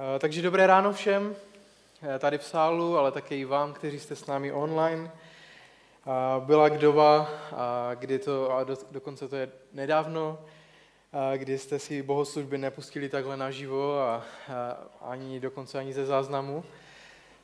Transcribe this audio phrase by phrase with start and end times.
[0.00, 1.36] Eh, takže dobré ráno všem,
[2.02, 5.10] eh, tady v sálu, ale také i vám, kteří jste s námi online.
[6.38, 7.28] Byla doba,
[7.94, 10.38] kdy to, a do, dokonce to je nedávno,
[11.36, 16.64] kdy jste si bohoslužby nepustili takhle naživo a, a ani dokonce ani ze záznamu.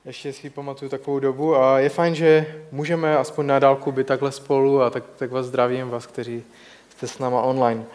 [0.05, 4.33] Ještě si pamatuju takovou dobu a je fajn, že můžeme aspoň na dálku být takhle
[4.33, 6.45] spolu a tak, tak vás zdravím, vás, kteří
[6.91, 7.87] jste s náma online.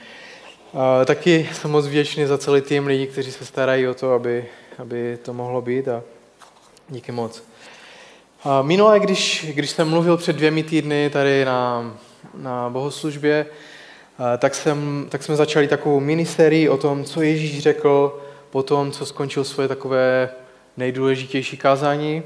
[1.06, 4.46] Taky jsem moc vděčný za celý tým lidí, kteří se starají o to, aby,
[4.78, 6.04] aby to mohlo být a
[6.90, 7.44] díky moc.
[8.44, 11.94] A minule, když, když jsem mluvil před dvěmi týdny tady na,
[12.34, 13.46] na bohoslužbě,
[14.38, 19.06] tak, jsem, tak jsme začali takovou miniserii o tom, co Ježíš řekl po tom, co
[19.06, 20.30] skončil svoje takové
[20.78, 22.24] nejdůležitější kázání,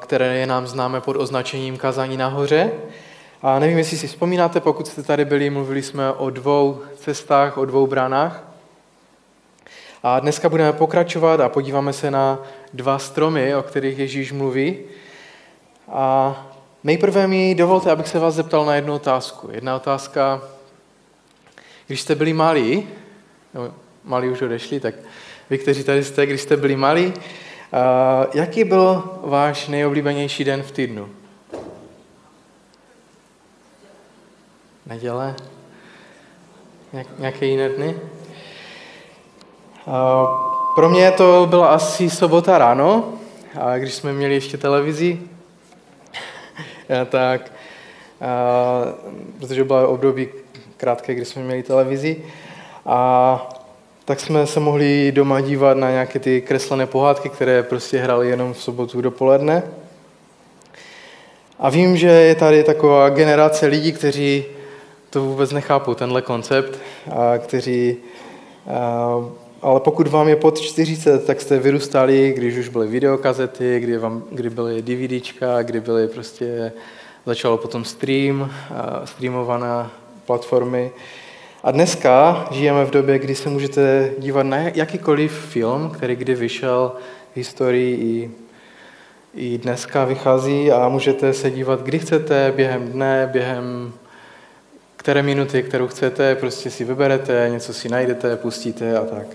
[0.00, 2.72] které je nám známe pod označením kázání nahoře.
[3.42, 7.64] A nevím, jestli si vzpomínáte, pokud jste tady byli, mluvili jsme o dvou cestách, o
[7.64, 8.44] dvou branách.
[10.02, 12.38] A dneska budeme pokračovat a podíváme se na
[12.74, 14.78] dva stromy, o kterých Ježíš mluví.
[15.88, 16.36] A
[16.84, 19.48] nejprve mi dovolte, abych se vás zeptal na jednu otázku.
[19.52, 20.42] Jedna otázka,
[21.86, 22.88] když jste byli malí,
[23.54, 24.94] no, malí už odešli, tak
[25.50, 27.12] vy, kteří tady jste, když jste byli malí,
[28.34, 31.08] jaký byl váš nejoblíbenější den v týdnu?
[34.92, 35.34] Neděle?
[37.18, 37.96] Nějaké jiné dny?
[40.74, 43.12] Pro mě to byla asi sobota ráno,
[43.60, 45.18] a když jsme měli ještě televizi,
[47.10, 47.52] tak,
[49.38, 50.28] protože byla období
[50.76, 52.24] krátké, kdy jsme měli televizi,
[52.86, 53.50] a
[54.04, 58.52] tak jsme se mohli doma dívat na nějaké ty kreslené pohádky, které prostě hrály jenom
[58.52, 59.62] v sobotu dopoledne.
[61.58, 64.44] A vím, že je tady taková generace lidí, kteří
[65.12, 66.78] to vůbec nechápou, tenhle koncept,
[67.10, 67.96] a kteří,
[68.66, 69.30] a,
[69.62, 74.22] ale pokud vám je pod 40, tak jste vyrůstali, když už byly videokazety, kdy, vám,
[74.30, 76.72] kdy byly DVDčka, kdy byly prostě,
[77.26, 79.86] začalo potom stream, a, streamované
[80.26, 80.90] platformy.
[81.62, 86.92] A dneska žijeme v době, kdy se můžete dívat na jakýkoliv film, který kdy vyšel
[87.32, 88.30] v historii i,
[89.34, 93.92] i dneska vychází a můžete se dívat, kdy chcete, během dne, během
[95.02, 99.26] které minuty, kterou chcete, prostě si vyberete, něco si najdete, pustíte a tak.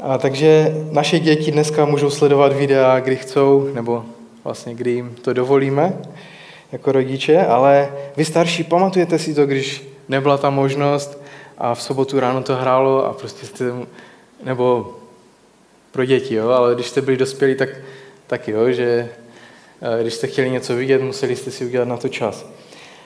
[0.00, 4.04] A takže naše děti dneska můžou sledovat videa, kdy chcou, nebo
[4.44, 5.92] vlastně kdy jim to dovolíme
[6.72, 11.22] jako rodiče, ale vy starší pamatujete si to, když nebyla ta možnost
[11.58, 13.64] a v sobotu ráno to hrálo a prostě jste,
[14.44, 14.96] nebo
[15.92, 17.68] pro děti, jo, ale když jste byli dospělí, tak,
[18.26, 19.08] tak jo, že
[19.82, 22.46] eh, když jste chtěli něco vidět, museli jste si udělat na to čas.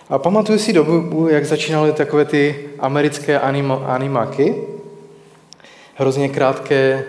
[0.08, 4.54] A pamatuju si dobu, jak začínaly takové ty americké anima, animáky,
[5.94, 7.04] hrozně krátké,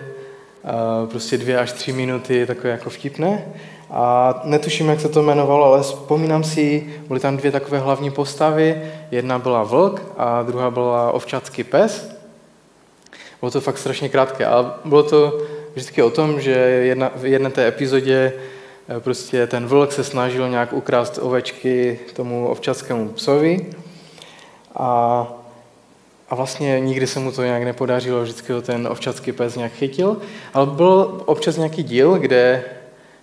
[1.10, 3.44] prostě dvě až tři minuty, takové jako vtipné.
[3.90, 8.82] A netuším, jak se to jmenovalo, ale vzpomínám si, byly tam dvě takové hlavní postavy.
[9.10, 12.16] Jedna byla vlk a druhá byla ovčácký pes.
[13.40, 15.40] Bylo to fakt strašně krátké, ale bylo to
[15.74, 16.50] vždycky o tom, že
[16.82, 18.55] jedna, v jedné té epizodě Eh,
[18.98, 23.66] prostě ten vlk se snažil nějak ukrást ovečky tomu ovčatskému psovi
[24.74, 25.26] a,
[26.30, 30.16] a vlastně nikdy se mu to nějak nepodařilo, vždycky ho ten ovčatský pes nějak chytil,
[30.54, 32.64] ale byl občas nějaký díl, kde,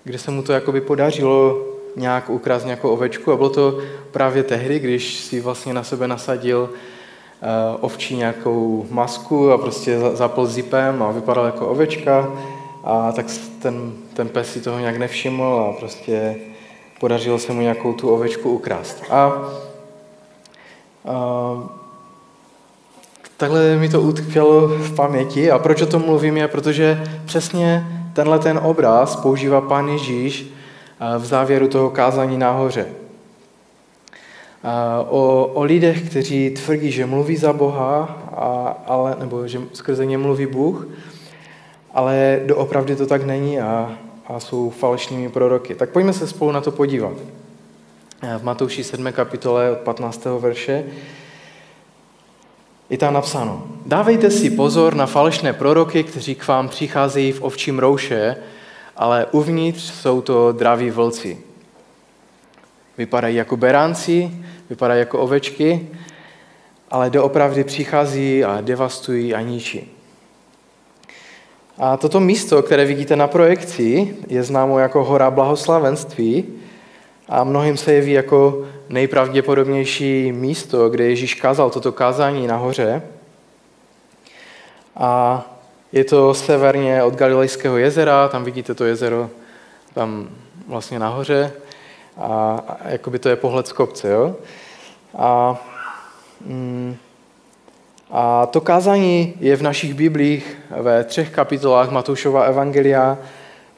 [0.04, 3.80] kde se mu to jakoby podařilo nějak ukrást nějakou ovečku a bylo to
[4.12, 10.46] právě tehdy, když si vlastně na sebe nasadil uh, ovčí nějakou masku a prostě zapl
[10.46, 12.32] zipem a vypadal jako ovečka
[12.84, 13.26] a tak
[13.62, 16.36] ten, ten pes si toho nějak nevšiml a prostě
[17.00, 19.04] podařilo se mu nějakou tu ovečku ukrást.
[19.10, 19.18] A,
[21.06, 21.64] a
[23.38, 28.40] takhle mi to utkvělo v paměti a proč o tom mluvím je, protože přesně tenhle
[28.40, 30.54] ten obraz používá pán Ježíš
[31.18, 32.86] v závěru toho kázání nahoře.
[35.10, 40.18] O, o lidech, kteří tvrdí, že mluví za Boha, a, ale, nebo že skrze ně
[40.18, 40.88] mluví Bůh,
[41.94, 43.98] ale doopravdy to tak není a,
[44.28, 45.76] a jsou falešnými proroky.
[45.76, 47.14] Tak pojďme se spolu na to podívat.
[48.38, 49.12] V Matouši 7.
[49.12, 50.26] kapitole od 15.
[50.40, 50.84] verše
[52.90, 53.68] je tam napsáno.
[53.86, 58.36] Dávejte si pozor na falešné proroky, kteří k vám přicházejí v ovčím rouše,
[58.96, 61.38] ale uvnitř jsou to draví vlci.
[62.98, 64.32] Vypadají jako beránci,
[64.70, 65.90] vypadají jako ovečky,
[66.92, 69.93] ale doopravdy přichází a devastují a ničí.
[71.78, 76.46] A toto místo, které vidíte na projekci, je známo jako hora blahoslavenství
[77.30, 83.02] a mnohým se jeví jako nejpravděpodobnější místo, kde Ježíš kázal toto kázání nahoře.
[84.96, 85.44] A
[85.94, 89.30] Je to severně od Galilejského jezera, tam vidíte to jezero
[89.94, 90.30] tam
[90.68, 91.54] vlastně nahoře
[92.18, 94.10] a, jakoby to je pohled z kopce.
[94.10, 94.36] Jo?
[95.18, 95.58] A,
[96.46, 96.98] mm,
[98.16, 103.18] a to kázání je v našich biblích ve třech kapitolách Matoušova Evangelia,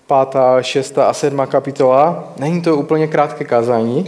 [0.08, 2.34] pátá, šestá a sedmá kapitola.
[2.38, 4.06] Není to úplně krátké kázání,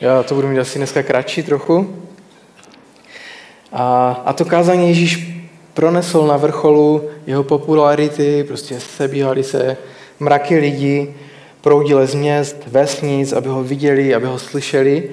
[0.00, 1.94] já to budu mít asi dneska kratší trochu.
[3.72, 5.42] A, a to kázání Ježíš
[5.74, 9.76] pronesl na vrcholu jeho popularity, prostě sebíhali se
[10.20, 11.14] mraky lidí,
[11.60, 15.10] proudili z měst, vesnic, aby ho viděli, aby ho slyšeli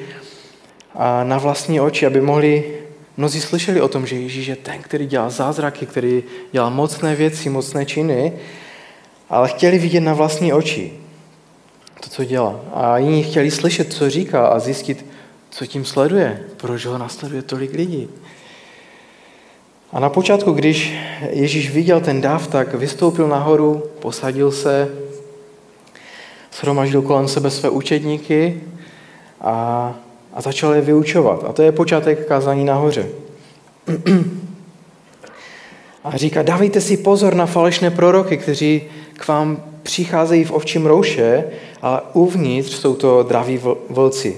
[0.95, 2.63] a na vlastní oči, aby mohli,
[3.17, 7.49] mnozí slyšeli o tom, že Ježíš je ten, který dělá zázraky, který dělá mocné věci,
[7.49, 8.33] mocné činy,
[9.29, 10.93] ale chtěli vidět na vlastní oči
[12.03, 12.59] to, co dělá.
[12.73, 15.05] A jiní chtěli slyšet, co říká a zjistit,
[15.49, 18.09] co tím sleduje, proč ho nasleduje tolik lidí.
[19.91, 20.93] A na počátku, když
[21.29, 24.89] Ježíš viděl ten dáv, tak vystoupil nahoru, posadil se,
[26.53, 28.61] shromaždil kolem sebe své učedníky
[29.41, 29.95] a,
[30.35, 31.43] a začal je vyučovat.
[31.47, 33.05] A to je počátek kázání nahoře.
[36.03, 38.81] A říká, dávejte si pozor na falešné proroky, kteří
[39.13, 41.43] k vám přicházejí v ovčím rouše,
[41.81, 44.37] ale uvnitř jsou to draví vlci.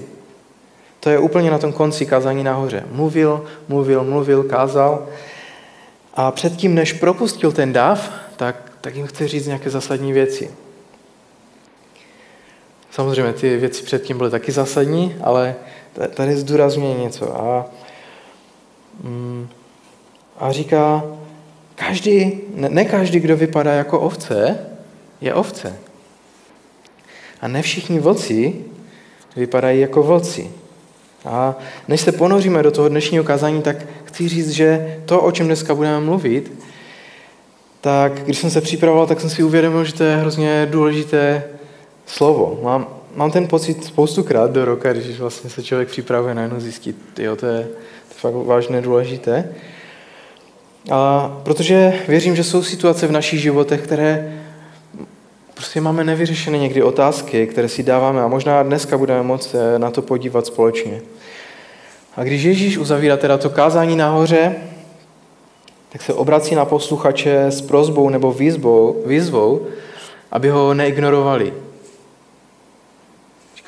[1.00, 2.84] To je úplně na tom konci kázání nahoře.
[2.92, 5.06] Mluvil, mluvil, mluvil, kázal
[6.14, 10.50] a předtím, než propustil ten dáv, tak, tak jim chce říct nějaké zásadní věci.
[12.90, 15.54] Samozřejmě ty věci předtím byly taky zásadní, ale
[16.14, 17.40] tady zdůrazňuje něco.
[17.40, 17.66] A,
[19.02, 19.48] mm,
[20.38, 21.04] a říká,
[21.74, 24.58] každý, ne, každý, kdo vypadá jako ovce,
[25.20, 25.78] je ovce.
[27.40, 28.64] A ne všichni vlci
[29.36, 30.50] vypadají jako vlci.
[31.24, 31.54] A
[31.88, 35.74] než se ponoříme do toho dnešního kázání, tak chci říct, že to, o čem dneska
[35.74, 36.52] budeme mluvit,
[37.80, 41.44] tak když jsem se připravoval, tak jsem si uvědomil, že to je hrozně důležité
[42.06, 42.60] slovo.
[42.62, 47.36] Mám, mám ten pocit spoustukrát do roka, když vlastně se člověk připravuje najednou zjistit, jo,
[47.36, 49.52] to je, to je fakt vážně důležité.
[50.90, 54.40] A protože věřím, že jsou situace v našich životech, které
[55.54, 60.02] prostě máme nevyřešené někdy otázky, které si dáváme a možná dneska budeme moct na to
[60.02, 61.00] podívat společně.
[62.16, 64.54] A když Ježíš uzavírá teda to kázání nahoře,
[65.88, 69.66] tak se obrací na posluchače s prozbou nebo výzvou, výzvou
[70.30, 71.52] aby ho neignorovali.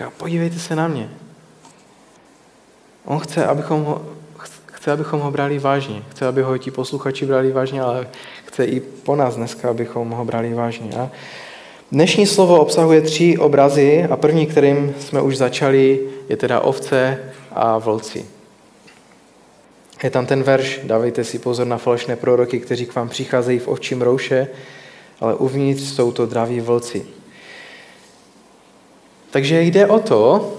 [0.00, 1.10] Říká, podívejte se na mě.
[3.04, 4.06] On chce, abychom ho,
[4.66, 6.02] chce, abychom ho brali vážně.
[6.10, 8.08] Chce, aby ho ti posluchači brali vážně, ale
[8.44, 10.90] chce i po nás dneska, abychom ho brali vážně.
[10.96, 11.10] A
[11.92, 17.18] dnešní slovo obsahuje tři obrazy a první, kterým jsme už začali, je teda ovce
[17.52, 18.24] a vlci.
[20.02, 23.68] Je tam ten verš, dávejte si pozor na falešné proroky, kteří k vám přicházejí v
[23.68, 24.48] ovčím rouše,
[25.20, 27.19] ale uvnitř jsou to draví vlci.
[29.30, 30.56] Takže jde o to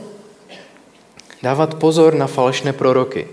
[1.44, 3.27] dávat pozor na falešné proroky.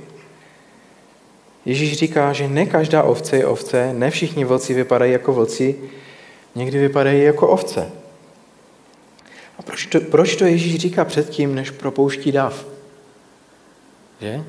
[1.65, 5.77] Ježíš říká, že ne každá ovce je ovce, ne všichni vlci vypadají jako vlci,
[6.55, 7.91] někdy vypadají jako ovce.
[9.59, 12.67] A proč to, proč to Ježíš říká předtím, než propouští dav?
[14.21, 14.45] Že?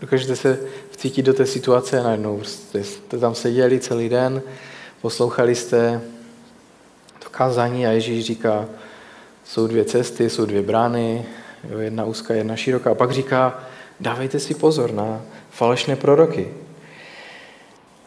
[0.00, 0.60] Dokážete se
[0.90, 2.36] vcítit do té situace najednou.
[2.36, 4.42] Prostě jste tam seděli celý den,
[5.02, 6.00] poslouchali jste
[7.24, 8.68] to kázání a Ježíš říká,
[9.46, 11.24] jsou dvě cesty, jsou dvě brány,
[11.70, 12.90] jo, jedna úzká, jedna široká.
[12.90, 13.58] A pak říká,
[14.00, 16.48] dávejte si pozor na falešné proroky.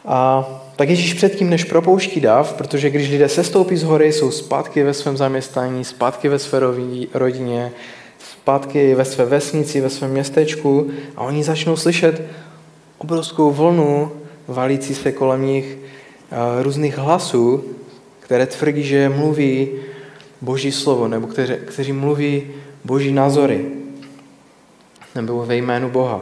[0.05, 4.83] A tak Ježíš předtím, než propouští dav, protože když lidé sestoupí z hory, jsou zpátky
[4.83, 6.59] ve svém zaměstnání, zpátky ve své
[7.13, 7.71] rodině,
[8.19, 12.21] zpátky ve své vesnici, ve svém městečku a oni začnou slyšet
[12.97, 14.11] obrovskou vlnu
[14.47, 17.63] valící se kolem nich eh, různých hlasů,
[18.19, 19.69] které tvrdí, že mluví
[20.41, 22.47] Boží slovo, nebo kteři, kteří mluví
[22.83, 23.65] Boží názory,
[25.15, 26.21] nebo ve jménu Boha.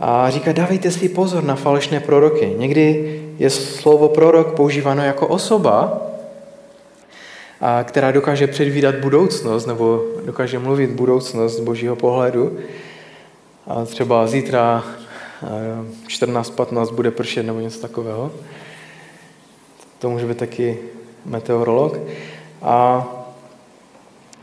[0.00, 2.54] A říká, dávejte si pozor na falešné proroky.
[2.58, 6.02] Někdy je slovo prorok používáno jako osoba,
[7.60, 12.58] a která dokáže předvídat budoucnost nebo dokáže mluvit budoucnost z božího pohledu.
[13.66, 14.84] A třeba zítra
[16.08, 18.32] 14-15 bude pršet nebo něco takového.
[19.98, 20.78] To může být taky
[21.24, 21.98] meteorolog.
[22.64, 23.06] A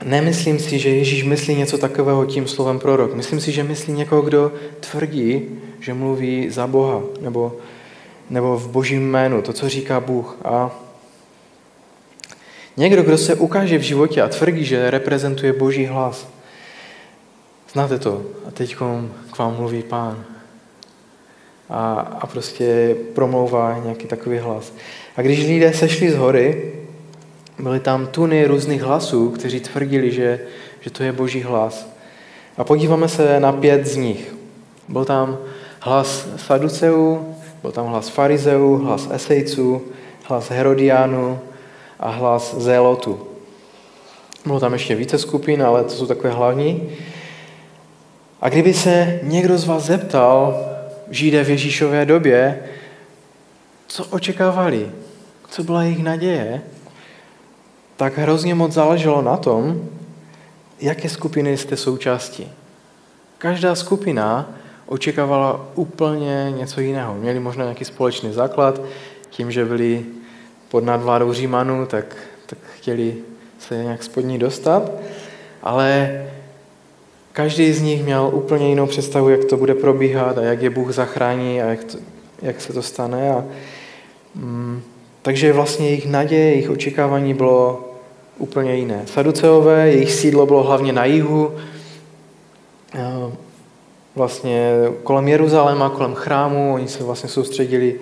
[0.04, 3.14] nemyslím si, že Ježíš myslí něco takového tím slovem prorok.
[3.16, 5.42] Myslím si, že myslí někoho, kdo tvrdí,
[5.80, 7.56] že mluví za Boha nebo,
[8.30, 10.38] nebo v božím jménu, to, co říká Bůh.
[10.46, 10.72] A
[12.78, 16.28] Někdo, kdo se ukáže v životě a tvrdí, že reprezentuje Boží hlas.
[17.74, 18.26] Znáte to?
[18.48, 18.76] A teď
[19.32, 20.26] k vám mluví pán.
[21.70, 24.74] a, a prostě promlouvá nějaký takový hlas.
[25.18, 26.74] A když lidé sešli z hory,
[27.62, 30.40] byly tam tuny různých hlasů, kteří tvrdili, že,
[30.82, 31.88] že to je boží hlas.
[32.58, 34.36] A podíváme se na pět z nich.
[34.88, 35.38] Byl tam
[35.80, 39.82] hlas Saduceů, byl tam hlas farizeů, hlas esejců,
[40.24, 41.40] hlas Herodiánů
[42.00, 43.28] a hlas Zélotu.
[44.46, 46.90] Bylo tam ještě více skupin, ale to jsou takové hlavní.
[48.42, 50.68] A kdyby se někdo z vás zeptal,
[51.12, 52.64] Židé v Ježíšové době,
[53.88, 54.92] co očekávali,
[55.50, 56.62] co byla jejich naděje,
[58.02, 59.90] tak hrozně moc záleželo na tom,
[60.80, 62.52] jaké skupiny jste součástí.
[63.38, 64.50] Každá skupina
[64.86, 67.16] očekávala úplně něco jiného.
[67.16, 68.82] Měli možná nějaký společný základ,
[69.30, 70.06] tím, že byli
[70.70, 72.16] pod nadvládou Římanů, tak,
[72.46, 73.16] tak chtěli
[73.60, 74.92] se nějak spodní dostat,
[75.64, 76.22] ale
[77.34, 80.92] každý z nich měl úplně jinou představu, jak to bude probíhat a jak je Bůh
[80.92, 81.98] zachrání a jak, to,
[82.42, 83.32] jak se to stane.
[83.32, 83.46] A,
[84.36, 84.82] mm,
[85.22, 87.91] takže vlastně jejich naděje, jejich očekávání bylo
[88.42, 89.04] úplně jiné.
[89.06, 91.56] Saduceové, jejich sídlo bylo hlavně na jihu,
[94.16, 98.00] vlastně kolem Jeruzaléma, kolem chrámu, oni se vlastně soustředili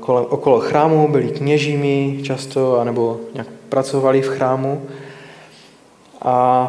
[0.00, 4.86] kolem, okolo chrámu, byli kněžími často, anebo nějak pracovali v chrámu.
[6.22, 6.68] A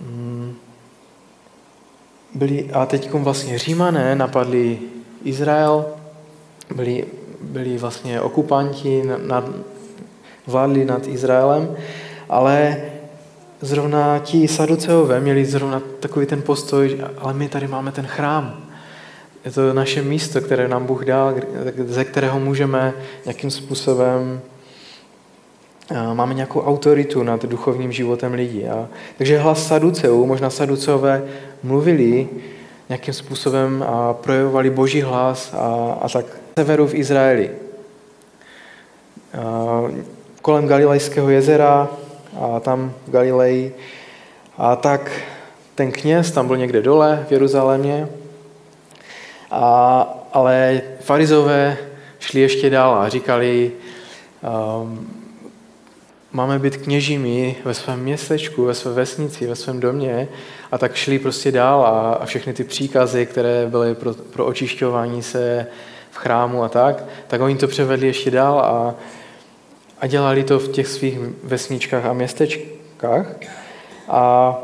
[0.00, 0.54] mm,
[2.34, 4.78] byli, a teď vlastně římané napadli
[5.24, 5.86] Izrael,
[6.74, 7.04] byli,
[7.40, 9.44] byli vlastně okupanti, nad,
[10.46, 11.76] vládli nad Izraelem,
[12.28, 12.76] ale
[13.60, 18.60] zrovna ti saduceové měli zrovna takový ten postoj, ale my tady máme ten chrám.
[19.44, 21.34] Je to naše místo, které nám Bůh dal,
[21.86, 22.92] ze kterého můžeme
[23.24, 24.40] nějakým způsobem
[26.14, 28.66] máme nějakou autoritu nad duchovním životem lidí.
[28.66, 31.22] A, takže hlas saduceů, možná saduceové
[31.62, 32.28] mluvili
[32.88, 36.26] nějakým způsobem a projevovali boží hlas a, a tak
[36.58, 37.50] severu v Izraeli.
[39.38, 39.82] A,
[40.44, 41.88] kolem Galilejského jezera
[42.40, 43.76] a tam v Galileji.
[44.58, 45.10] A tak
[45.74, 48.08] ten kněz tam byl někde dole v Jeruzalémě,
[49.50, 51.76] a, ale farizové
[52.18, 53.72] šli ještě dál a říkali,
[54.82, 55.08] um,
[56.32, 60.28] máme být kněžími ve svém městečku, ve své vesnici, ve svém domě
[60.72, 65.22] a tak šli prostě dál a, a všechny ty příkazy, které byly pro, pro očišťování
[65.22, 65.66] se
[66.10, 68.94] v chrámu a tak, tak oni to převedli ještě dál a,
[70.00, 73.36] a dělali to v těch svých vesničkách a městečkách.
[74.08, 74.56] A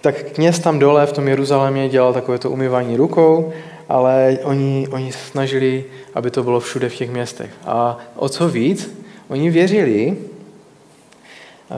[0.00, 3.52] tak kněz tam dole v tom Jeruzalémě dělal takové to umývání rukou,
[3.88, 7.50] ale oni, oni snažili, aby to bylo všude v těch městech.
[7.66, 10.16] A o co víc, Oni věřili,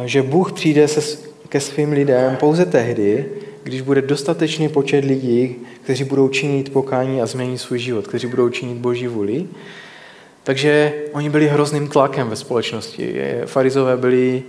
[0.04, 3.26] že Bůh přijde se, ke svým lidem pouze tehdy,
[3.62, 8.48] když bude dostatečný počet lidí, kteří budou činit pokání a změnit svůj život, kteří budou
[8.48, 9.46] činit Boží vůli.
[10.50, 13.22] Takže oni byli hrozným tlakem ve společnosti.
[13.46, 14.42] Farizové byli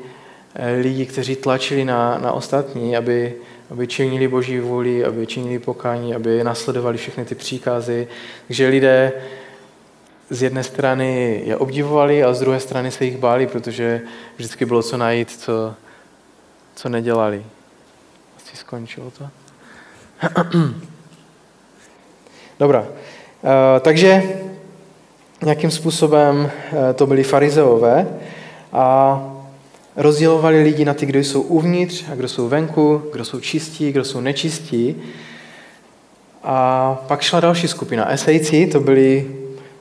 [0.56, 3.34] eh, lidi, kteří tlačili na, na ostatní, aby,
[3.70, 8.08] aby činili Boží vůli, aby činili pokání, aby nasledovali všechny ty příkazy.
[8.48, 9.12] Takže lidé
[10.30, 14.02] z jedné strany je obdivovali a z druhé strany se jich báli, protože
[14.38, 15.74] vždycky bylo co najít, co,
[16.76, 17.46] co nedělali.
[18.38, 19.30] Asi skončilo to.
[22.60, 22.88] Dobrá.
[23.44, 24.24] Eh, takže
[25.42, 28.08] nějakým způsobem eh, to byli farizeové
[28.74, 29.22] a
[29.96, 34.04] rozdělovali lidi na ty, kdo jsou uvnitř a kdo jsou venku, kdo jsou čistí, kdo
[34.04, 34.96] jsou nečistí.
[36.44, 38.12] A pak šla další skupina.
[38.12, 39.28] Esejci, to byli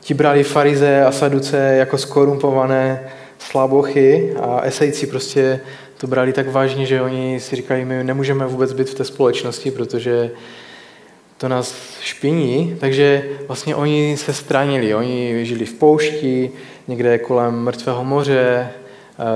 [0.01, 5.61] Ti brali farize a saduce jako skorumpované slabochy a esejci prostě
[5.99, 9.71] to brali tak vážně, že oni si říkají, my nemůžeme vůbec být v té společnosti,
[9.71, 10.31] protože
[11.41, 16.51] to nás špiní, takže vlastně oni se stranili, oni žili v poušti,
[16.89, 18.71] někde kolem mrtvého moře,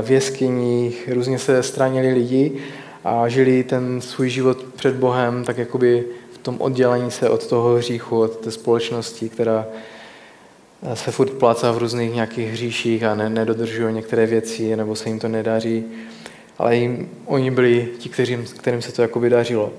[0.02, 2.52] v jeskyních, různě se stranili lidi
[3.04, 7.74] a žili ten svůj život před Bohem tak jakoby v tom oddělení se od toho
[7.74, 9.66] hříchu, od té společnosti, která
[10.94, 13.46] se furt plácá v různých nějakých hříších a ne,
[13.90, 15.84] některé věci, nebo se jim to nedaří.
[16.58, 19.72] Ale jim, oni byli ti, kterým, kterým se to jakoby dařilo.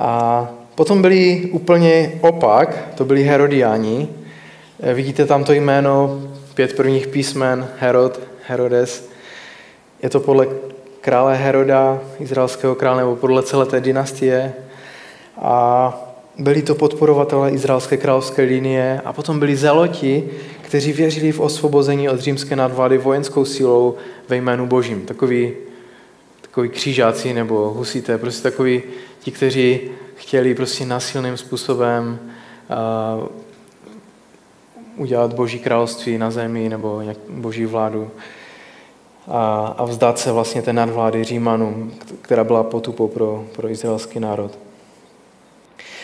[0.00, 4.08] A potom byli úplně opak, to byli Herodiáni.
[4.80, 6.22] Eh, vidíte tam to jméno,
[6.54, 9.10] pět prvních písmen, Herod, Herodes.
[10.02, 10.46] Je to podle
[11.00, 14.52] krále Heroda, izraelského krále, nebo podle celé té dynastie.
[15.38, 15.94] A
[16.38, 20.28] byli to podporovatelé izraelské královské linie a potom byli zeloti,
[20.62, 23.94] kteří věřili v osvobození od římské nadvlády vojenskou sílou
[24.28, 25.00] ve jménu Božím.
[25.00, 25.52] Takový,
[26.50, 28.82] takový křížáci nebo husíte, prostě takový
[29.20, 29.80] ti, kteří
[30.16, 32.18] chtěli prostě násilným způsobem
[33.20, 33.26] uh,
[34.96, 38.10] udělat Boží království na zemi nebo Boží vládu
[39.28, 41.92] a, a vzdát se vlastně té nadvlády Římanům,
[42.22, 44.58] která byla potupou pro, pro izraelský národ.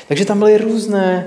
[0.08, 1.26] Takže tam byly různé,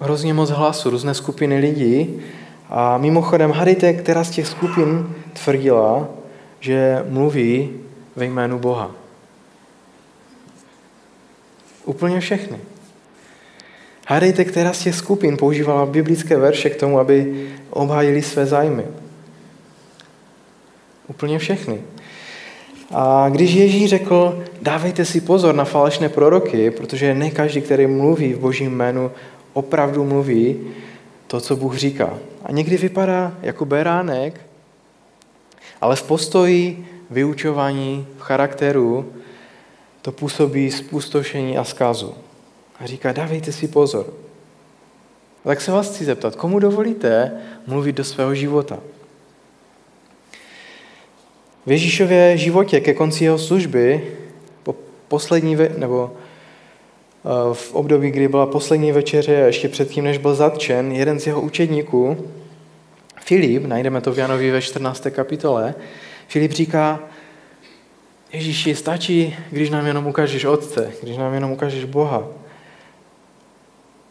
[0.00, 2.20] hrozně moc hlasů, různé skupiny lidí.
[2.68, 5.14] A mimochodem, hadejte, která z těch skupin
[5.44, 6.08] tvrdila,
[6.60, 7.70] že mluví
[8.16, 8.90] ve jménu Boha.
[11.84, 12.58] Úplně všechny.
[14.06, 18.84] Hádejte, která z těch skupin používala biblické verše k tomu, aby obhájili své zájmy.
[21.08, 21.80] Úplně všechny.
[22.90, 28.34] A když Ježíš řekl, dávejte si pozor na falešné proroky, protože ne každý, který mluví
[28.34, 29.10] v božím jménu,
[29.52, 30.60] opravdu mluví
[31.26, 32.18] to, co Bůh říká.
[32.44, 34.40] A někdy vypadá jako beránek,
[35.80, 39.12] ale v postoji, vyučování, v charakteru
[40.02, 42.14] to působí spustošení a zkazu.
[42.80, 44.06] A říká, dávejte si pozor.
[45.44, 47.32] Tak se vás chci zeptat, komu dovolíte
[47.66, 48.78] mluvit do svého života?
[51.66, 54.12] V Ježíšově životě ke konci jeho služby,
[54.62, 54.74] po
[55.08, 60.92] poslední, ve, nebo eh, v období, kdy byla poslední večeře ještě předtím, než byl zatčen,
[60.92, 62.30] jeden z jeho učedníků,
[63.24, 65.06] Filip, najdeme to v Janovi ve 14.
[65.10, 65.74] kapitole,
[66.32, 67.00] Filip říká,
[68.32, 72.28] Ježíši, stačí, když nám jenom ukážeš Otce, když nám jenom ukážeš Boha.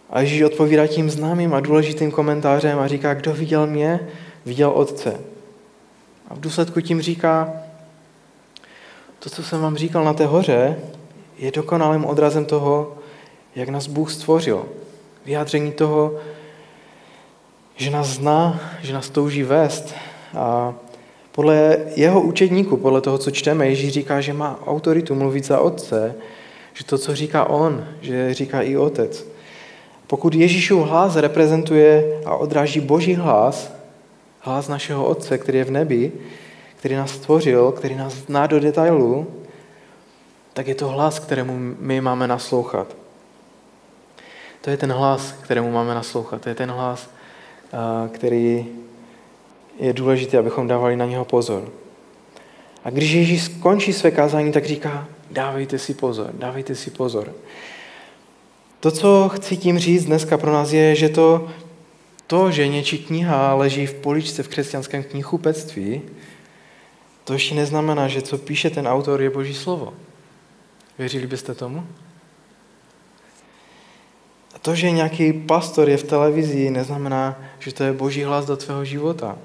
[0.09, 3.99] A Ježíš odpovídá tím známým a důležitým komentářem a říká, kdo viděl mě,
[4.45, 5.19] viděl Otce.
[6.27, 7.53] A v důsledku tím říká,
[9.19, 10.79] to, co jsem vám říkal na té hoře,
[11.37, 12.97] je dokonalým odrazem toho,
[13.55, 14.65] jak nás Bůh stvořil.
[15.25, 16.19] Vyjádření toho,
[17.75, 19.95] že nás zná, že nás touží vést.
[20.37, 20.73] A
[21.31, 26.15] podle jeho učedníku, podle toho, co čteme, Ježíš říká, že má autoritu mluvit za otce,
[26.73, 29.25] že to, co říká on, že říká i otec.
[30.07, 33.71] Pokud Ježíšův hlas reprezentuje a odráží boží hlas,
[34.39, 36.11] hlas našeho Otce, který je v nebi,
[36.75, 39.27] který nás stvořil, který nás zná do detailu,
[40.53, 42.95] tak je to hlas, kterému my máme naslouchat.
[44.61, 46.41] To je ten hlas, kterému máme naslouchat.
[46.41, 47.09] To je ten hlas,
[48.11, 48.65] který
[49.79, 51.69] je důležité, abychom dávali na něho pozor.
[52.83, 57.33] A když Ježíš skončí své kázání, tak říká, dávejte si pozor, dávejte si pozor.
[58.79, 61.47] To, co chci tím říct dneska pro nás je, že to,
[62.27, 66.01] to že něčí kniha leží v poličce v křesťanském knihupectví,
[67.23, 69.93] to ještě neznamená, že co píše ten autor je Boží slovo.
[70.97, 71.87] Věřili byste tomu?
[74.55, 78.57] A to, že nějaký pastor je v televizi, neznamená, že to je Boží hlas do
[78.57, 79.37] tvého života.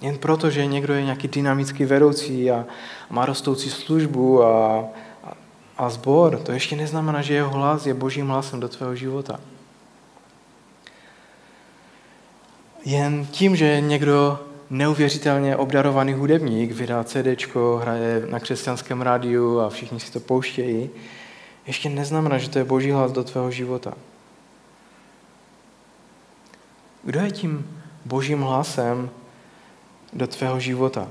[0.00, 2.64] Jen proto, že někdo je nějaký dynamický vedoucí a
[3.10, 4.84] má rostoucí službu a,
[5.24, 5.32] a,
[5.78, 9.40] a zbor, to ještě neznamená, že jeho hlas je božím hlasem do tvého života.
[12.84, 14.38] Jen tím, že někdo
[14.70, 17.26] neuvěřitelně obdarovaný hudebník vydá CD,
[17.80, 20.90] hraje na křesťanském rádiu a všichni si to pouštějí,
[21.66, 23.94] ještě neznamená, že to je boží hlas do tvého života.
[27.02, 29.10] Kdo je tím božím hlasem
[30.12, 31.08] do tvého života?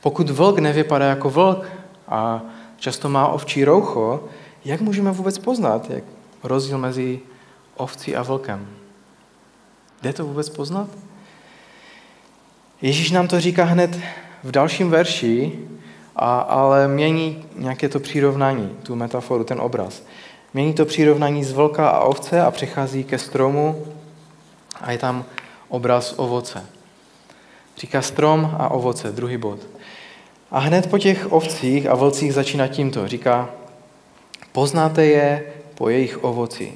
[0.00, 1.66] Pokud vlk nevypadá jako vlk
[2.08, 2.42] a
[2.76, 4.24] často má ovčí roucho,
[4.64, 6.04] jak můžeme vůbec poznat jak
[6.42, 7.20] rozdíl mezi
[7.76, 8.68] ovcí a vlkem?
[10.02, 10.88] Jde to vůbec poznat?
[12.82, 14.00] Ježíš nám to říká hned
[14.44, 15.58] v dalším verši,
[16.16, 20.02] a, ale mění nějaké to přirovnání, tu metaforu, ten obraz.
[20.54, 23.86] Mění to přirovnání z vlka a ovce a přechází ke stromu
[24.80, 25.24] a je tam
[25.68, 26.66] obraz ovoce.
[27.76, 29.58] Říká strom a ovoce, druhý bod.
[30.50, 33.08] A hned po těch ovcích a vlcích začíná tímto.
[33.08, 33.50] Říká,
[34.52, 36.72] poznáte je po jejich ovoci.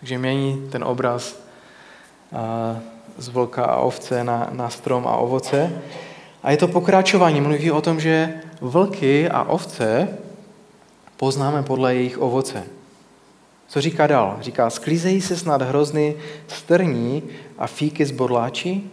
[0.00, 1.40] Takže mění ten obraz
[3.18, 5.82] z vlka a ovce na, na strom a ovoce.
[6.42, 7.40] A je to pokračování.
[7.40, 10.08] Mluví o tom, že vlky a ovce
[11.16, 12.64] poznáme podle jejich ovoce.
[13.68, 14.36] Co říká dál?
[14.40, 16.16] Říká, sklízejí se snad hrozny
[16.48, 17.22] strní
[17.58, 18.90] a fíky z bodláčí?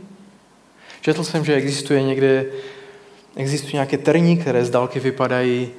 [1.04, 2.46] Četl jsem, že existuje někde,
[3.36, 5.70] existují nějaké trní, které z dálky vypadají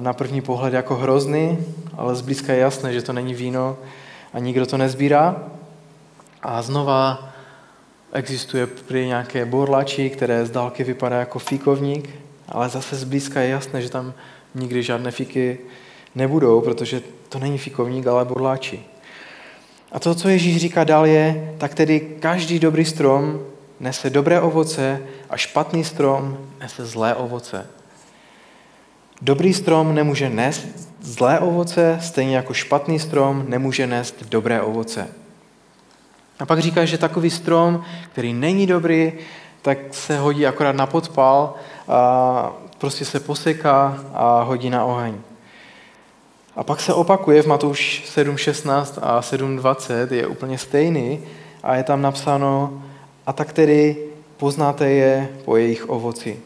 [0.00, 1.58] na první pohled jako hrozny,
[1.96, 3.76] ale zblízka je jasné, že to není víno
[4.32, 5.36] a nikdo to nezbírá.
[6.42, 7.28] A znova
[8.12, 12.10] existuje při nějaké borlači, které z dálky vypadá jako fíkovník,
[12.48, 14.14] ale zase zblízka je jasné, že tam
[14.54, 15.58] nikdy žádné fíky
[16.14, 18.80] nebudou, protože to není fíkovník, ale borláči.
[19.92, 23.40] A to, co Ježíš říká dál je, tak tedy každý dobrý strom
[23.80, 27.66] nese dobré ovoce a špatný strom nese zlé ovoce.
[29.22, 30.66] Dobrý strom nemůže nést
[31.00, 35.08] zlé ovoce, stejně jako špatný strom nemůže nést dobré ovoce.
[36.38, 39.12] A pak říká, že takový strom, který není dobrý,
[39.62, 41.54] tak se hodí akorát na podpal,
[41.88, 45.14] a prostě se poseká a hodí na oheň.
[46.56, 51.20] A pak se opakuje v Matouš 7.16 a 7.20, je úplně stejný
[51.62, 52.82] a je tam napsáno,
[53.26, 53.96] a tak tedy
[54.36, 56.40] poznáte je po jejich ovoci.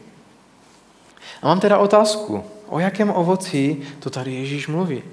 [1.41, 5.03] A mám teda otázku, o jakém ovoci to tady Ježíš mluví?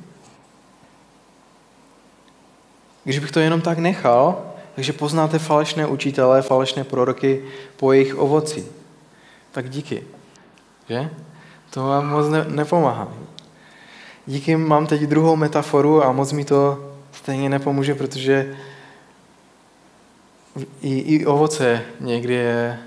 [3.05, 4.43] Když bych to jenom tak nechal,
[4.75, 7.43] takže poznáte falešné učitele, falešné proroky
[7.77, 8.67] po jejich ovoci.
[9.53, 10.03] Tak díky.
[10.89, 11.11] Že?
[11.71, 13.09] To vám moc ne- nepomáhá.
[14.27, 18.57] Díky mám teď druhou metaforu a moc mi to stejně nepomůže, protože
[20.83, 22.79] i, i ovoce někdy je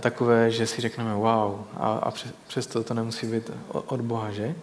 [0.00, 2.12] takové, že si řekneme wow a, a
[2.48, 4.54] přesto to nemusí být od Boha, že?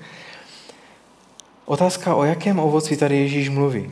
[1.65, 3.91] Otázka, o jakém ovoci tady Ježíš mluví.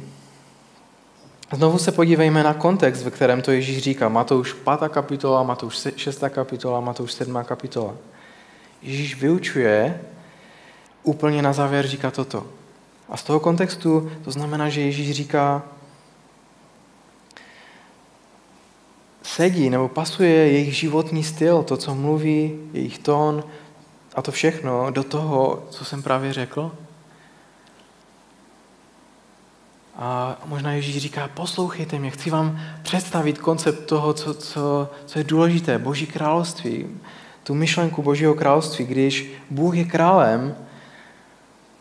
[1.53, 4.09] Znovu se podívejme na kontext, ve kterém to Ježíš říká.
[4.09, 4.89] Matouš 5.
[4.89, 6.23] kapitola, Matouš 6.
[6.29, 7.43] kapitola, Matouš 7.
[7.43, 7.93] kapitola.
[8.81, 10.01] Ježíš vyučuje,
[11.03, 12.47] úplně na závěr říká toto.
[13.09, 15.63] A z toho kontextu to znamená, že Ježíš říká,
[19.27, 23.43] sedí nebo pasuje jejich životní styl, to, co mluví, jejich tón
[24.15, 26.71] a to všechno do toho, co jsem právě řekl?
[29.95, 35.23] A možná Ježíš říká, poslouchejte mě, chci vám představit koncept toho, co, co, co je
[35.23, 36.87] důležité, Boží království,
[37.43, 40.55] tu myšlenku Božího království, když Bůh je králem,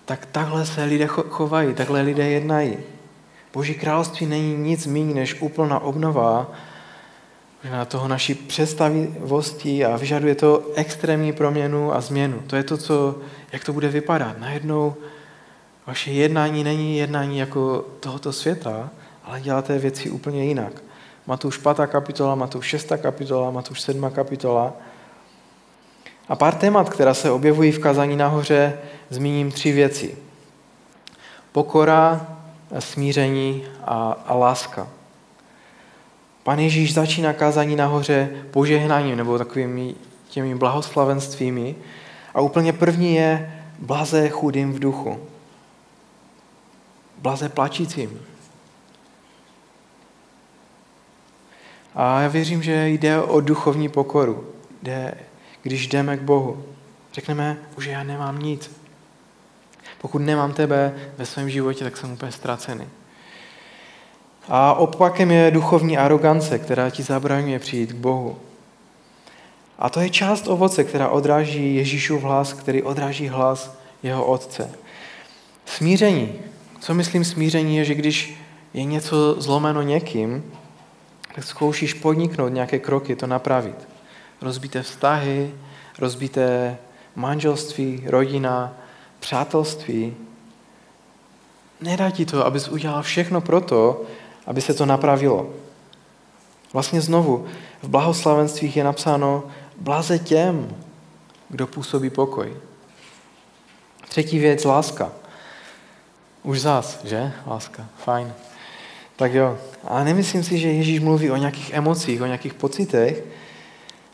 [0.04, 2.76] tak takhle se lidé chovají, takhle lidé jednají.
[3.52, 6.50] Boží království není nic méně než úplná obnova
[7.70, 12.42] na toho naší představivosti a vyžaduje to extrémní proměnu a změnu.
[12.46, 13.18] To je to, co,
[13.52, 14.38] jak to bude vypadat.
[14.38, 14.94] Najednou
[15.86, 18.90] vaše jednání není jednání jako tohoto světa,
[19.24, 20.82] ale děláte věci úplně jinak.
[21.26, 21.86] Matouš 5.
[21.86, 22.92] kapitola, Matouš 6.
[23.02, 24.10] kapitola, Matouš 7.
[24.10, 24.72] kapitola.
[26.28, 28.78] A pár témat, která se objevují v kazání nahoře,
[29.10, 30.18] zmíním tři věci.
[31.52, 32.26] Pokora,
[32.78, 34.88] smíření a, a láska.
[36.46, 39.94] Pan Ježíš začíná kázání nahoře požehnáním nebo takovými
[40.28, 41.74] těmi blahoslavenstvími
[42.34, 45.18] a úplně první je blaze chudým v duchu.
[47.18, 48.20] Blaze plačícím.
[51.94, 54.46] A já věřím, že jde o duchovní pokoru.
[54.82, 55.14] Jde,
[55.62, 56.64] když jdeme k Bohu.
[57.12, 58.70] Řekneme, že já nemám nic.
[59.98, 62.88] Pokud nemám tebe ve svém životě, tak jsem úplně ztracený.
[64.48, 68.36] A opakem je duchovní arogance, která ti zabraňuje přijít k Bohu.
[69.78, 74.70] A to je část ovoce, která odráží Ježíšův hlas, který odráží hlas jeho otce.
[75.66, 76.32] Smíření.
[76.80, 78.40] Co myslím smíření je, že když
[78.74, 80.52] je něco zlomeno někým,
[81.34, 83.88] tak zkoušíš podniknout nějaké kroky, to napravit.
[84.42, 85.54] Rozbité vztahy,
[85.98, 86.76] rozbité
[87.16, 88.74] manželství, rodina,
[89.20, 90.14] přátelství.
[91.80, 94.02] Nedá ti to, abys udělal všechno proto,
[94.46, 95.50] aby se to napravilo.
[96.72, 97.46] Vlastně znovu,
[97.82, 99.44] v blahoslavenstvích je napsáno
[99.80, 100.76] blaze těm,
[101.48, 102.56] kdo působí pokoj.
[104.08, 105.12] Třetí věc, láska.
[106.42, 107.32] Už zás, že?
[107.46, 108.34] Láska, fajn.
[109.16, 109.58] Tak jo.
[109.84, 113.24] A nemyslím si, že Ježíš mluví o nějakých emocích, o nějakých pocitech.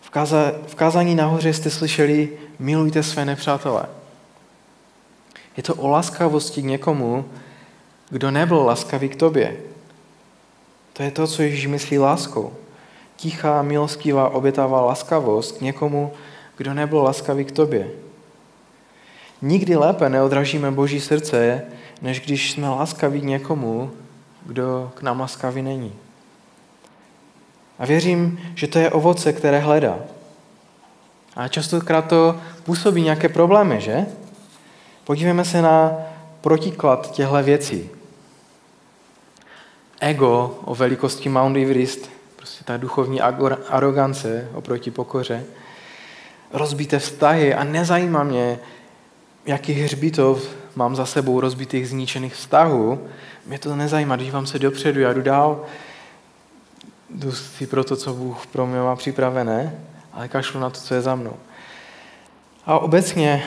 [0.01, 3.87] V, káza, v kázání nahoře jste slyšeli, milujte své nepřátele.
[5.57, 7.25] Je to o laskavosti k někomu,
[8.11, 9.57] kdo nebyl laskavý k tobě,
[10.93, 12.53] to je to, co Ježíš myslí láskou.
[13.17, 16.13] Tichá, milostivá, obětavá laskavost k někomu,
[16.57, 17.91] kdo nebyl laskavý k tobě.
[19.43, 21.63] Nikdy lépe neodražíme Boží srdce,
[22.03, 23.91] než když jsme laskaví k někomu,
[24.47, 25.93] kdo k nám laskavý není.
[27.79, 29.99] A věřím, že to je ovoce, které hledá.
[31.37, 34.07] A častokrát to působí nějaké problémy, že?
[35.05, 35.93] Podívejme se na
[36.41, 37.91] protiklad těchto věcí
[40.03, 43.21] ego o velikosti Mount Everest, prostě ta duchovní
[43.69, 45.45] arogance oproti pokoře,
[46.53, 48.59] rozbité vztahy a nezajímá mě,
[49.47, 53.09] jaký hřbitov mám za sebou rozbitých zničených vztahů.
[53.47, 55.65] Mě to nezajímá, dívám se dopředu, já jdu dál,
[57.11, 59.79] jdu si pro to, co Bůh pro mě má připravené,
[60.13, 61.37] ale kašlu na to, co je za mnou.
[62.67, 63.43] A obecně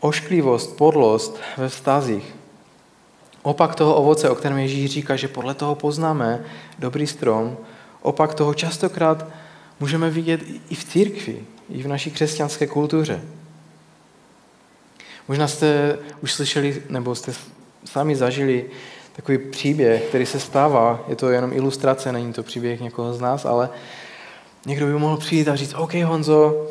[0.00, 2.34] ošklivost, podlost ve vztazích,
[3.42, 6.44] Opak toho ovoce, o kterém Ježíš říká, že podle toho poznáme
[6.78, 7.56] dobrý strom,
[8.02, 9.26] opak toho častokrát
[9.80, 13.20] můžeme vidět i v církvi, i v naší křesťanské kultuře.
[15.28, 17.32] Možná jste už slyšeli, nebo jste
[17.84, 18.70] sami zažili
[19.16, 21.04] takový příběh, který se stává.
[21.08, 23.70] Je to jenom ilustrace, není to příběh někoho z nás, ale
[24.66, 26.66] někdo by mohl přijít a říct, OK Honzo,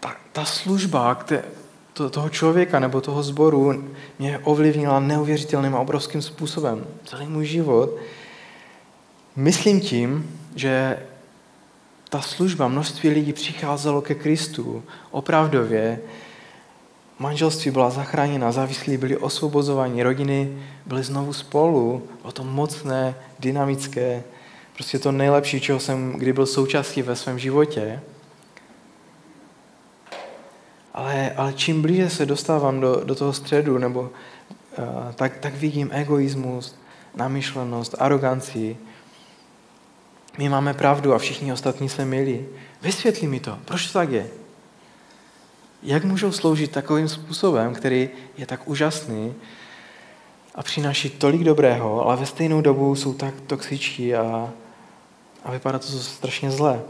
[0.00, 1.00] ta, ta služba
[2.00, 3.84] to, toho člověka nebo toho sboru
[4.18, 6.86] mě ovlivnila neuvěřitelným a obrovským způsobem.
[7.04, 7.96] Celý můj život.
[9.36, 10.98] Myslím tím, že
[12.08, 16.00] ta služba, množství lidí přicházelo ke Kristu opravdově,
[17.18, 24.22] manželství byla zachráněna, závislí byli osvobozováni, rodiny byly znovu spolu, o to mocné, dynamické,
[24.74, 28.00] prostě to nejlepší, čeho jsem kdy byl součástí ve svém životě.
[30.94, 35.90] Ale, ale čím blíže se dostávám do, do toho středu, nebo, uh, tak, tak vidím
[35.92, 36.74] egoismus,
[37.14, 38.76] namyšlenost, aroganci.
[40.38, 42.46] My máme pravdu a všichni ostatní se milí.
[42.82, 44.28] Vysvětli mi to, proč to tak je?
[45.82, 49.34] Jak můžou sloužit takovým způsobem, který je tak úžasný
[50.54, 54.50] a přináší tolik dobrého, ale ve stejnou dobu jsou tak toxičtí a,
[55.44, 56.82] a vypadá to strašně zlé.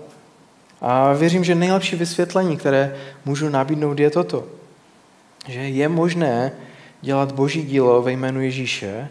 [0.81, 4.47] A věřím, že nejlepší vysvětlení, které můžu nabídnout, je toto.
[5.49, 6.53] Že je možné
[7.01, 9.09] dělat boží dílo ve jménu Ježíše,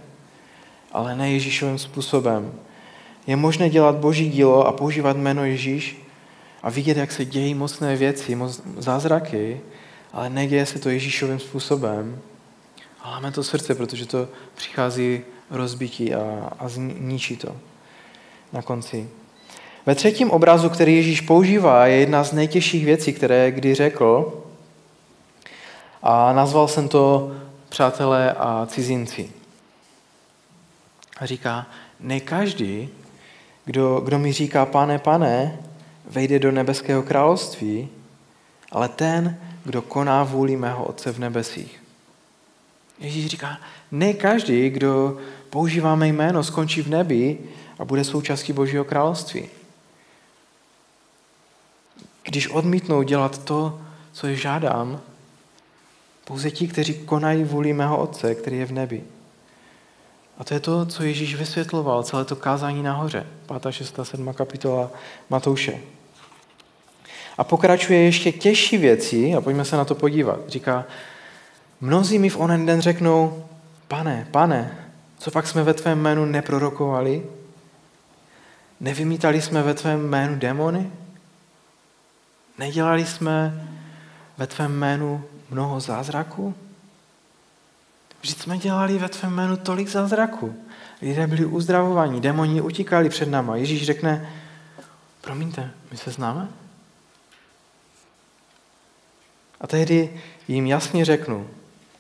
[0.91, 2.51] ale ne Ježíšovým způsobem.
[3.27, 6.01] Je možné dělat boží dílo a používat jméno Ježíš
[6.63, 9.62] a vidět, jak se dějí mocné věci, moc zázraky,
[10.13, 12.21] ale neděje se to Ježíšovým způsobem.
[13.01, 17.55] A máme to srdce, protože to přichází rozbití a, a zničí to
[18.53, 19.10] na konci.
[19.89, 24.43] Ve třetím obrazu, který Ježíš používá, je jedna z nejtěžších věcí, které kdy řekl.
[26.04, 27.36] A nazval jsem to
[27.69, 29.32] přátelé a cizinci.
[31.17, 31.67] A říká,
[31.99, 32.89] ne každý,
[33.65, 35.58] kdo, kdo mi říká, pane, pane,
[36.10, 37.89] vejde do nebeského království,
[38.71, 41.84] ale ten, kdo koná vůli mého Otce v nebesích.
[42.99, 43.58] Ježíš říká,
[43.91, 45.17] ne každý, kdo
[45.49, 47.38] používá mé jméno, skončí v nebi
[47.80, 49.49] a bude součástí Božího království.
[52.23, 55.01] Když odmítnou dělat to, co je žádám,
[56.25, 59.03] pouze ti, kteří konají vůli mého Otce, který je v nebi.
[60.38, 63.27] A to je to, co Ježíš vysvětloval, celé to kázání nahoře,
[63.62, 64.34] 5., 6., 7.
[64.34, 64.91] kapitola
[65.29, 65.79] Matouše.
[67.38, 70.39] A pokračuje ještě těžší věci a pojďme se na to podívat.
[70.47, 70.86] Říká,
[71.82, 73.45] mnozí mi v onen den řeknou,
[73.88, 74.77] pane, pane,
[75.17, 77.23] co pak jsme ve tvém jménu neprorokovali?
[78.79, 80.91] Nevymítali jsme ve tvém jménu démony?
[82.60, 83.67] Nedělali jsme
[84.38, 86.56] ve tvém jménu mnoho zázraků?
[88.22, 90.56] Vždyť jsme dělali ve tvém jménu tolik zázraků.
[91.02, 93.56] Lidé byli uzdravovaní, démoni utíkali před náma.
[93.56, 94.34] Ježíš řekne,
[95.22, 96.48] promiňte, my se známe?
[99.62, 101.50] A tehdy jim jasně řeknu,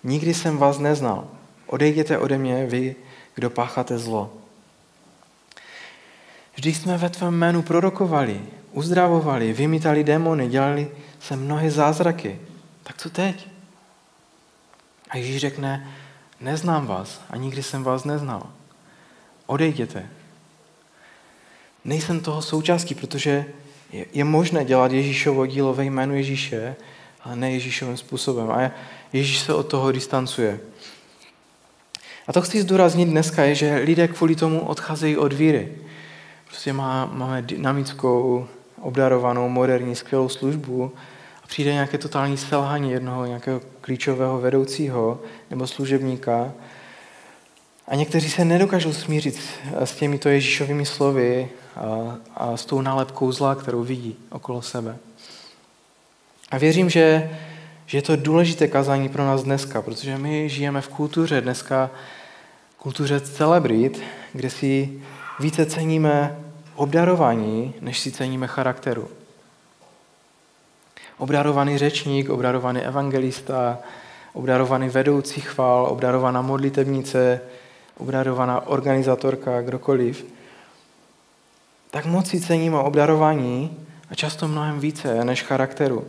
[0.03, 1.27] nikdy jsem vás neznal,
[1.65, 2.95] odejděte ode mě vy,
[3.35, 4.33] kdo pácháte zlo.
[6.55, 12.39] Vždyť jsme ve tvém jménu prorokovali, uzdravovali, vymítali démony, dělali se mnohé zázraky.
[12.83, 13.47] Tak co teď?
[15.09, 15.87] A Ježíš řekne,
[16.41, 18.49] neznám vás a nikdy jsem vás neznal.
[19.45, 20.09] Odejděte.
[21.85, 23.45] Nejsem toho součástí, protože
[24.13, 26.75] je, možné dělat Ježíšovo dílo ve jménu Ježíše,
[27.23, 28.51] ale ne Ježíšovým způsobem.
[28.51, 28.71] A
[29.13, 30.59] Ježíš se od toho distancuje.
[32.27, 35.75] A to chci zdůraznit dneska je, že lidé kvůli tomu odcházejí od víry.
[36.47, 38.47] Prostě má, máme dynamickou,
[38.81, 40.91] obdarovanou, moderní, skvělou službu
[41.43, 46.51] a přijde nějaké totální selhání jednoho nějakého klíčového vedoucího nebo služebníka
[47.89, 49.39] a někteří se nedokážou smířit
[49.75, 54.97] s těmito Ježíšovými slovy a, a s tou nálepkou zla, kterou vidí okolo sebe.
[56.51, 57.37] A věřím, že,
[57.85, 61.89] že je to důležité kazání pro nás dneska, protože my žijeme v kultuře dneska,
[62.77, 64.01] kultuře celebrit,
[64.33, 65.01] kde si
[65.39, 66.39] více ceníme
[66.79, 69.07] obdarování, než si ceníme charakteru.
[71.17, 73.77] Obdarovaný řečník, obdarovaný evangelista,
[74.33, 77.41] obdarovaný vedoucí chvál, obdarovaná modlitebnice,
[77.97, 80.25] obdarovaná organizatorka, kdokoliv,
[81.91, 83.77] tak moc si ceníme obdarování
[84.09, 86.07] a často mnohem více než charakteru.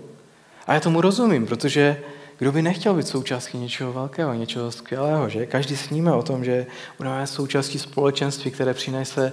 [0.66, 2.02] A já tomu rozumím, protože
[2.38, 5.46] kdo by nechtěl být součástí něčeho velkého, něčeho skvělého, že?
[5.46, 6.66] Každý sníme o tom, že
[6.98, 9.32] budeme součástí společenství, které přinese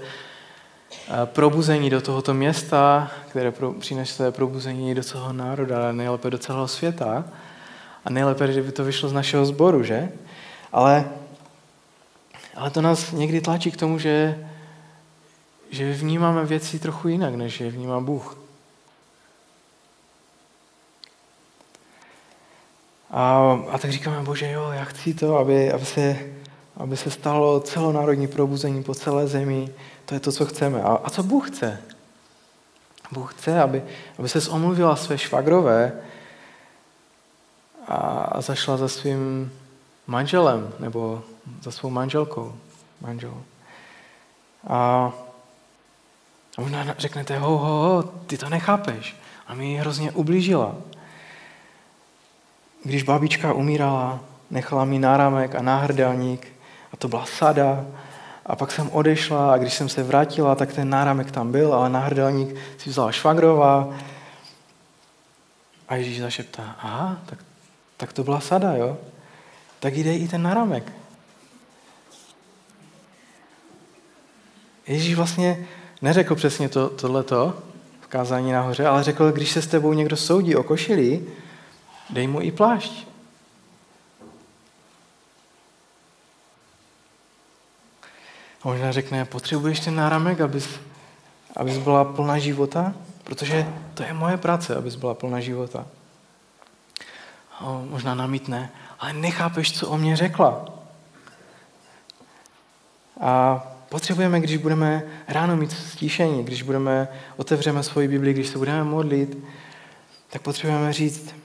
[1.26, 7.26] probuzení do tohoto města, které přinese probuzení do celého národa, ale nejlépe do celého světa.
[8.06, 10.12] A nejlépe, kdyby to vyšlo z našeho sboru, že?
[10.72, 11.10] Ale,
[12.56, 14.48] ale to nás někdy tlačí k tomu, že,
[15.70, 18.38] že vnímáme věci trochu jinak, než je vnímá Bůh.
[23.12, 26.18] A, a tak říkáme, bože, jo, já chci to, aby, aby, se,
[26.78, 29.70] aby se stalo celonárodní probuzení po celé zemi.
[30.08, 30.82] To je to, co chceme.
[30.82, 31.84] A, a co Bůh chce?
[33.12, 33.84] Bůh chce, aby,
[34.20, 35.92] aby se omluvila své švagrové
[37.88, 39.52] a, a zašla za svým
[40.08, 41.24] manželem nebo
[41.62, 42.56] za svou manželkou.
[43.02, 43.44] Manžel.
[44.68, 45.12] A,
[46.58, 49.16] a možná řeknete, ho, ho, ho, ty to nechápeš.
[49.48, 50.76] A mi hrozně ublížila.
[52.84, 54.20] Když babička umírala,
[54.52, 56.48] nechala mi náramek a náhrdelník
[56.94, 57.86] a to byla sada.
[58.48, 61.90] A pak jsem odešla a když jsem se vrátila, tak ten náramek tam byl, ale
[61.90, 63.90] náhrdelník si vzala švagrová.
[65.88, 67.40] A Ježíš zašeptá, aha, tak,
[67.98, 68.98] tak to byla sada, jo?
[69.80, 70.94] Tak jde i ten náramek.
[74.88, 75.68] Ježíš vlastně
[76.02, 77.64] neřekl přesně to, tohleto
[78.02, 81.24] v kázání nahoře, ale řekl, když se s tebou někdo soudí o košili,
[82.10, 83.08] dej mu i plášť.
[88.68, 90.70] Možná řekne, potřebuješ ten náramek, abys,
[91.56, 92.94] abys byla plná života?
[93.24, 95.88] Protože to je moje práce, abys byla plná života.
[97.60, 100.66] A možná namítne, ale nechápeš, co o mě řekla.
[103.22, 108.84] A potřebujeme, když budeme ráno mít stíšení, když budeme, otevřeme svoji Bibli, když se budeme
[108.84, 109.38] modlit,
[110.30, 111.36] tak potřebujeme říct,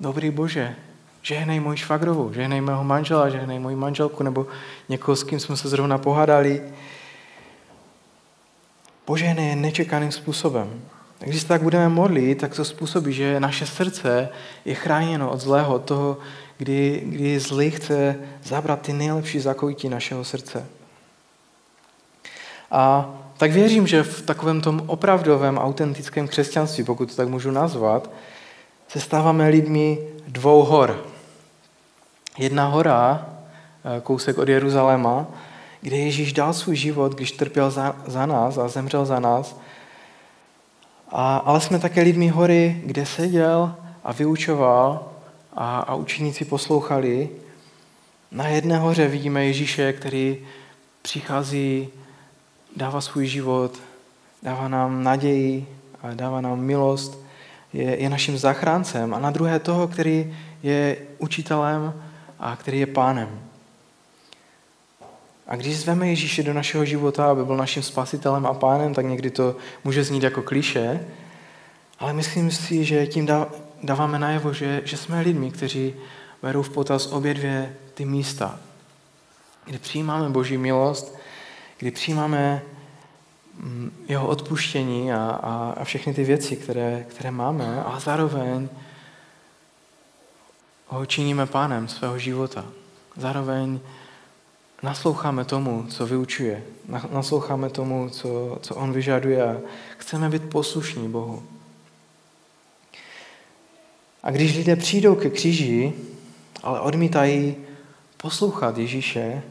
[0.00, 0.76] dobrý Bože,
[1.24, 4.46] žehnej moji švagrovou, žehnej mého manžela, žehnej moji manželku, nebo
[4.88, 6.62] někoho, s kým jsme se zrovna pohádali.
[9.04, 10.82] Požehnej je nečekaným způsobem.
[11.18, 14.28] Když se tak budeme modlit, tak to způsobí, že naše srdce
[14.64, 16.18] je chráněno od zlého, od toho,
[16.58, 20.66] kdy, kdy zlý chce zabrat ty nejlepší zakoutí našeho srdce.
[22.70, 28.10] A tak věřím, že v takovém tom opravdovém, autentickém křesťanství, pokud to tak můžu nazvat,
[28.88, 31.13] se stáváme lidmi dvou hor.
[32.38, 33.26] Jedna hora,
[33.84, 35.26] eh, kousek od Jeruzaléma,
[35.80, 39.60] kde Ježíš dal svůj život, když trpěl za, za nás a zemřel za nás.
[41.08, 45.08] A, ale jsme také lidmi hory, kde seděl a vyučoval
[45.52, 47.28] a, a učeníci poslouchali.
[48.30, 50.38] Na jedné hoře vidíme Ježíše, který
[51.02, 51.88] přichází,
[52.76, 53.78] dává svůj život,
[54.42, 55.66] dává nám naději
[56.02, 57.18] a dává nám milost,
[57.72, 59.14] je, je naším zachráncem.
[59.14, 61.94] A na druhé toho, který je učitelem
[62.38, 63.40] a který je pánem.
[65.46, 69.30] A když zveme Ježíše do našeho života, aby byl naším spasitelem a pánem, tak někdy
[69.30, 71.00] to může znít jako kliše,
[71.98, 73.28] ale myslím si, že tím
[73.82, 75.94] dáváme najevo, že, že jsme lidmi, kteří
[76.42, 78.58] berou v potaz obě dvě ty místa,
[79.64, 81.16] kdy přijímáme Boží milost,
[81.78, 82.62] kdy přijímáme
[83.58, 88.68] mm, jeho odpuštění a, a, a všechny ty věci, které, které máme, a zároveň
[90.94, 92.64] ho činíme pánem svého života.
[93.16, 93.80] Zároveň
[94.82, 96.64] nasloucháme tomu, co vyučuje.
[97.10, 99.56] Nasloucháme tomu, co, co on vyžaduje a
[99.98, 101.42] chceme být poslušní Bohu.
[104.22, 105.92] A když lidé přijdou ke kříži,
[106.62, 107.56] ale odmítají
[108.16, 109.42] poslouchat Ježíše,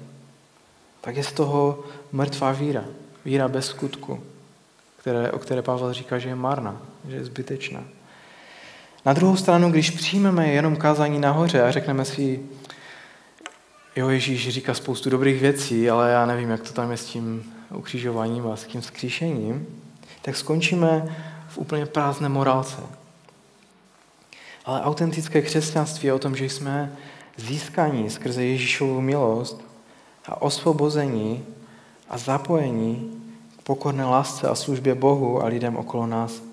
[1.01, 2.85] tak je z toho mrtvá víra.
[3.25, 4.23] Víra bez skutku,
[4.97, 7.83] které, o které Pavel říká, že je marná, že je zbytečná.
[9.05, 12.39] Na druhou stranu, když přijmeme jenom kázání nahoře a řekneme si,
[13.95, 17.53] jo, Ježíš říká spoustu dobrých věcí, ale já nevím, jak to tam je s tím
[17.75, 19.67] ukřižováním a s tím skříšením,
[20.21, 21.15] tak skončíme
[21.47, 22.77] v úplně prázdné morálce.
[24.65, 26.95] Ale autentické křesťanství je o tom, že jsme
[27.37, 29.61] získaní skrze Ježíšovu milost
[30.25, 31.45] a osvobození
[32.09, 33.21] a zapojení
[33.59, 36.52] k pokorné lásce a službě Bohu a lidem okolo nás.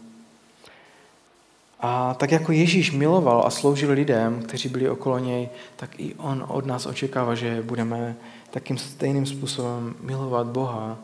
[1.80, 6.44] A tak jako Ježíš miloval a sloužil lidem, kteří byli okolo něj, tak i on
[6.48, 8.16] od nás očekává, že budeme
[8.50, 10.98] takým stejným způsobem milovat Boha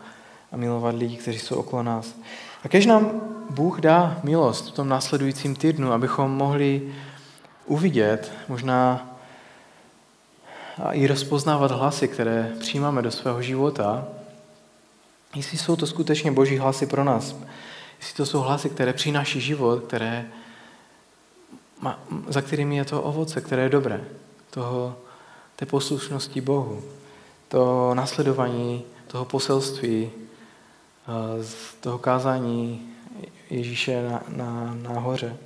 [0.53, 2.15] a milovat lidi, kteří jsou okolo nás.
[2.65, 6.83] A když nám Bůh dá milost v tom následujícím týdnu, abychom mohli
[7.67, 9.11] uvidět, možná
[10.83, 14.09] a i rozpoznávat hlasy, které přijímáme do svého života,
[15.35, 17.37] jestli jsou to skutečně boží hlasy pro nás,
[17.99, 20.27] jestli to jsou hlasy, které přináší život, které
[22.29, 24.05] za kterými je to ovoce, které je dobré,
[24.51, 24.97] toho,
[25.57, 26.83] té poslušnosti Bohu,
[27.49, 32.93] to nasledování toho poselství, eh, z toho kázání
[33.51, 35.37] Ježíše na, na, na.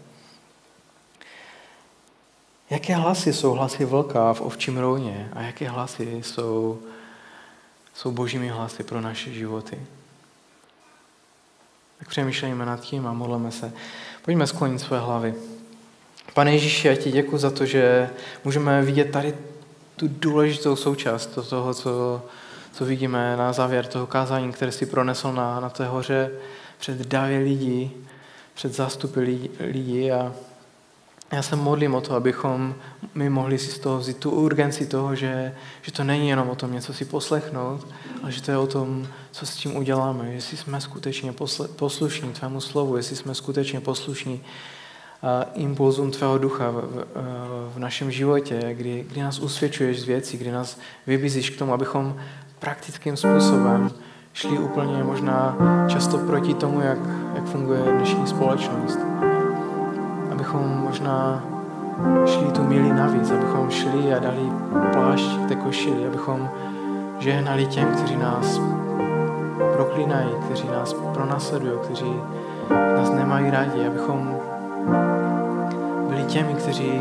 [2.70, 6.82] Jaké hlasy jsou hlasy vlka v ovčím rouně a jaké hlasy jsou,
[7.94, 9.86] jsou božími hlasy pro naše životy?
[11.98, 13.72] Tak přemýšlejme nad tím a modleme se.
[14.22, 15.34] Pojďme sklonit své hlavy.
[16.34, 18.10] Pane Ježíši, já ti děkuji za to, že
[18.44, 19.34] můžeme vidět tady
[19.96, 22.22] tu důležitou součást toho, co,
[22.72, 26.30] co vidíme na závěr toho kázání, které si pronesl na, na té hoře
[26.78, 27.90] před davě lidí,
[28.54, 30.12] před zástupy lidí, lidí.
[30.12, 30.32] A
[31.32, 32.74] já se modlím o to, abychom
[33.14, 36.54] my mohli si z toho vzít tu urgenci toho, že, že to není jenom o
[36.54, 37.86] tom něco si poslechnout,
[38.22, 41.34] ale že to je o tom, co s tím uděláme, jestli jsme skutečně
[41.76, 44.42] poslušní tvému slovu, jestli jsme skutečně poslušní
[45.54, 47.04] impulzům tvého ducha v,
[47.74, 52.16] v našem životě, kdy, kdy nás usvědčuješ z věcí, kdy nás vybízíš k tomu, abychom
[52.58, 53.90] praktickým způsobem
[54.32, 55.56] šli úplně možná
[55.88, 56.98] často proti tomu, jak,
[57.34, 58.98] jak funguje dnešní společnost.
[60.32, 61.44] Abychom možná
[62.26, 64.50] šli tu milí navíc, abychom šli a dali
[64.92, 66.50] plášť té košili, abychom
[67.18, 68.60] žehnali těm, kteří nás
[69.72, 72.12] proklínají, kteří nás pronásledují, kteří
[72.96, 74.36] nás nemají rádi, abychom
[76.08, 77.00] byli těmi, kteří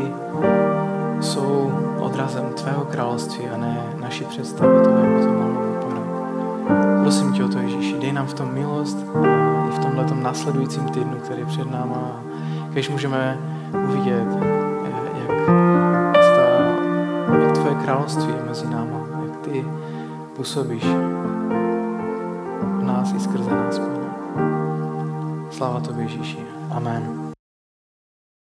[1.20, 6.06] jsou odrazem Tvého království a ne naší představy toho, jak to mohlo vypadat.
[7.02, 8.98] Prosím tě o to, Ježíši, dej nám v tom milost
[9.68, 12.20] i v tomhle následujícím týdnu, který před náma
[12.70, 13.38] když můžeme
[13.88, 14.28] uvidět,
[15.28, 15.46] jak,
[16.16, 16.42] ta,
[17.40, 19.64] jak tvoje království je mezi náma, jak ty
[20.36, 20.84] působíš
[22.62, 24.10] v nás i skrze nás, Pane.
[25.50, 26.38] Sláva Tobě, Ježíši.
[26.70, 27.19] Amen.